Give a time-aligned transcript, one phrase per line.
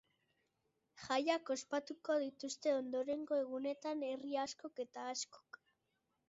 [1.01, 5.63] Jaiak ospatuko dituzte ondorengo egunetan herri askok eta askok.